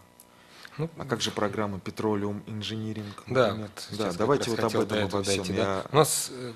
[0.79, 3.13] Ну, А как же программа Petroleum Engineering?
[3.27, 3.71] Да, например?
[3.75, 5.45] вот сейчас да давайте вот об этом обо всем.
[5.49, 5.53] да.
[5.55, 6.53] Я- У нас, э,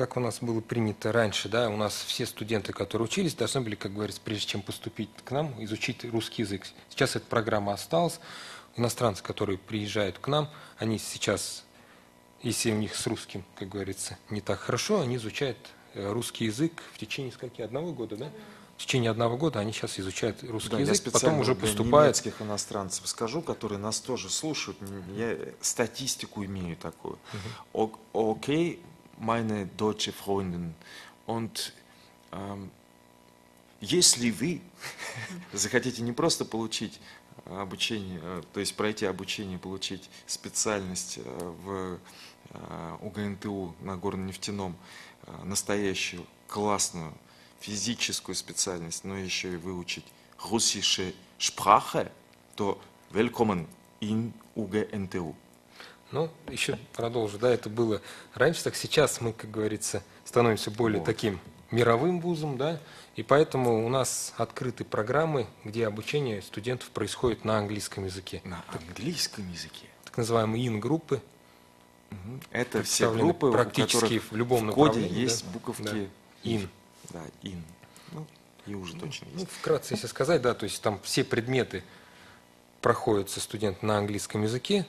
[0.00, 3.74] как у нас было принято раньше, да, у нас все студенты, которые учились, должны были,
[3.74, 6.66] как говорится, прежде чем поступить к нам, изучить русский язык.
[6.88, 8.18] Сейчас эта программа осталась.
[8.76, 10.48] Иностранцы, которые приезжают к нам,
[10.78, 11.66] они сейчас,
[12.40, 15.58] если у них с русским, как говорится, не так хорошо, они изучают
[15.92, 17.60] э, русский язык в течение скольки?
[17.60, 18.30] Одного года, да?
[18.78, 21.60] В течение одного года они сейчас изучают русский Да, я язык, потом специально уже для
[21.60, 22.16] поступают.
[22.16, 24.78] немецких иностранцев скажу, которые нас тоже слушают.
[25.14, 27.18] Я статистику имею такую.
[28.14, 28.80] Окей,
[29.20, 30.74] meine deutsche Freundin.
[31.26, 31.72] Und
[32.32, 32.70] ähm,
[33.80, 34.60] если вы
[35.52, 37.00] захотите не просто получить
[37.46, 41.98] обучение, э, то есть пройти обучение, получить специальность э, в
[42.50, 44.76] э, УГНТУ на горно-нефтяном,
[45.26, 47.14] э, настоящую классную
[47.60, 50.04] физическую специальность, но еще и выучить
[50.38, 52.10] russische Sprache,
[52.56, 52.80] то
[53.12, 53.66] willkommen
[54.00, 55.34] in УГНТУ.
[56.12, 58.02] Ну, еще продолжу, да, это было
[58.34, 61.06] раньше, так сейчас мы, как говорится, становимся более Вот.
[61.06, 61.40] таким
[61.70, 62.80] мировым вузом, да,
[63.14, 68.40] и поэтому у нас открыты программы, где обучение студентов происходит на английском языке.
[68.44, 69.86] На английском языке.
[70.04, 71.22] Так называемые ин-группы.
[72.50, 75.50] Это все группы, практически в любом в коде есть да.
[75.52, 75.98] буковки Да.
[76.42, 76.68] «ин».
[77.10, 77.62] Да, ин.
[78.10, 78.26] Ну,
[78.66, 79.52] и уже точно Ну, есть.
[79.52, 81.84] вкратце, если сказать, да, то есть там все предметы
[82.80, 84.86] проходятся студент на английском языке,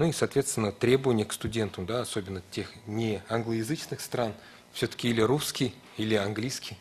[0.00, 4.32] ну и, соответственно, требования к студентам, да, особенно тех не англоязычных стран,
[4.72, 6.78] все-таки или русский, или английский,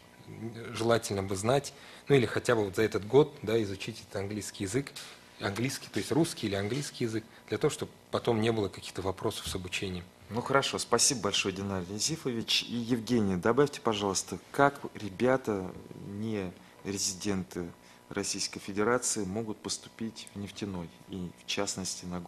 [0.72, 1.74] желательно бы знать,
[2.08, 4.94] ну или хотя бы вот за этот год, да, изучить этот английский язык,
[5.42, 9.50] английский, то есть русский или английский язык, для того, чтобы потом не было каких-то вопросов
[9.50, 10.06] с обучением.
[10.30, 12.64] Ну хорошо, спасибо большое, Динар Язифович.
[12.70, 15.70] И Евгений, добавьте, пожалуйста, как ребята,
[16.08, 16.54] не
[16.86, 17.70] резиденты
[18.08, 22.22] Российской Федерации, могут поступить в нефтяной и, в частности, на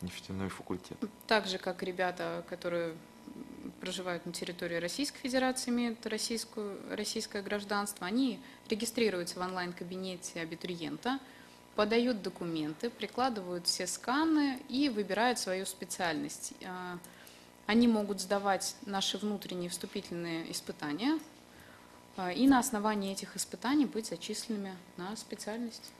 [0.00, 0.96] горно-нефтяной факультет?
[1.26, 2.94] Так же, как ребята, которые
[3.80, 11.18] проживают на территории Российской Федерации, имеют российскую, российское гражданство, они регистрируются в онлайн-кабинете абитуриента,
[11.76, 16.52] подают документы, прикладывают все сканы и выбирают свою специальность.
[16.64, 16.98] А,
[17.66, 21.18] Они могут сдавать наши внутренние вступительные испытания
[22.16, 25.92] а, и на основании этих испытаний быть зачисленными на специальность.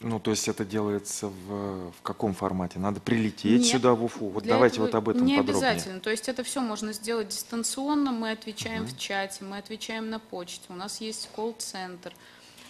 [0.00, 2.78] Ну, то есть это делается в, в каком формате?
[2.78, 3.70] Надо прилететь Нет.
[3.70, 4.28] сюда, в Уфу?
[4.28, 5.70] Вот давайте вот об этом не подробнее.
[5.70, 6.00] обязательно.
[6.00, 8.12] То есть это все можно сделать дистанционно.
[8.12, 10.64] Мы отвечаем в чате, мы отвечаем на почте.
[10.68, 12.12] У нас есть колл-центр.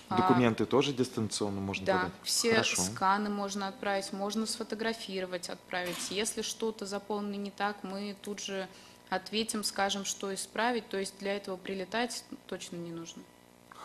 [0.09, 2.13] А, Документы тоже дистанционно можно Да, подать?
[2.23, 2.81] все Хорошо.
[2.83, 6.11] сканы можно отправить, можно сфотографировать, отправить.
[6.11, 8.69] Если что-то заполнено не так, мы тут же
[9.11, 10.89] ответим, скажем, что исправить.
[10.89, 13.25] То есть для этого прилетать точно не нужно.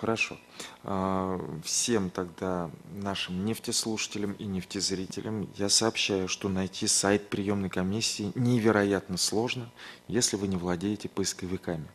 [0.02, 0.36] Хорошо.
[0.84, 9.18] А, Всем тогда нашим нефтеслушателям и нефтезрителям я сообщаю, что найти сайт приемной комиссии невероятно
[9.18, 9.70] сложно,
[10.08, 11.86] если вы не владеете поисковиками.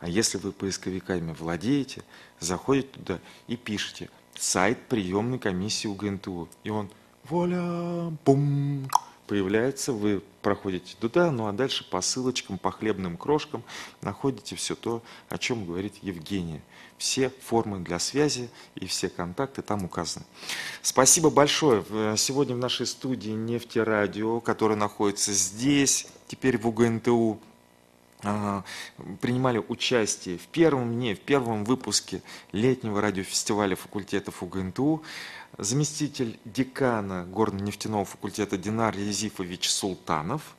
[0.00, 2.02] А если вы поисковиками владеете,
[2.40, 6.48] заходите туда и пишите сайт приемной комиссии УГНТУ.
[6.64, 6.90] И он
[7.28, 8.88] вуаля, бум,
[9.32, 13.62] появляется, вы проходите туда, ну а дальше по ссылочкам, по хлебным крошкам
[14.02, 16.60] находите все то, о чем говорит Евгения.
[16.98, 20.26] Все формы для связи и все контакты там указаны.
[20.82, 21.82] Спасибо большое.
[21.88, 27.40] В- Сегодня в нашей студии нефтерадио, которое находится здесь, теперь в УГНТУ,
[28.24, 28.62] а,
[29.22, 32.22] принимали участие в первом дне, в первом выпуске
[32.52, 35.02] летнего радиофестиваля факультетов УГНТУ
[35.58, 40.56] заместитель декана горно-нефтяного факультета Динар Язифович Султанов.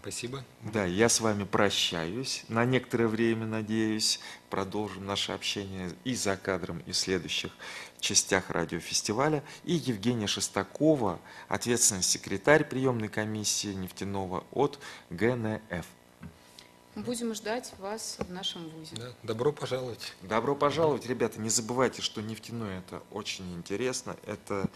[0.00, 0.44] Спасибо.
[0.62, 4.18] Да, я с вами прощаюсь на некоторое время, надеюсь.
[4.50, 7.52] Продолжим наше общение и за кадром, и в следующих
[8.00, 9.44] частях радиофестиваля.
[9.62, 15.86] И Евгения Шестакова, ответственный секретарь приемной комиссии нефтяного от ГНФ.
[16.94, 18.96] Будем ждать вас в нашем ВУЗе.
[18.96, 20.12] Да, добро пожаловать.
[20.20, 21.40] Добро пожаловать, ребята.
[21.40, 24.68] Не забывайте, что нефтяное это очень интересно, это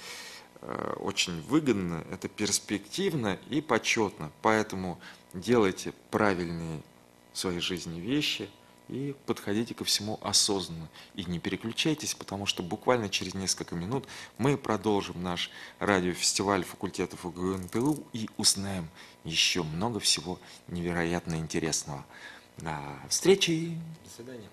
[0.62, 4.32] э, очень выгодно, это перспективно и почетно.
[4.40, 4.98] Поэтому
[5.34, 6.80] делайте правильные
[7.34, 8.48] в своей жизни вещи
[8.88, 10.88] и подходите ко всему осознанно.
[11.16, 14.06] И не переключайтесь, потому что буквально через несколько минут
[14.38, 15.50] мы продолжим наш
[15.80, 18.88] радиофестиваль факультетов УГНТУ и узнаем
[19.26, 22.04] еще много всего невероятно интересного.
[22.58, 23.76] До встречи!
[24.04, 24.48] До свидания.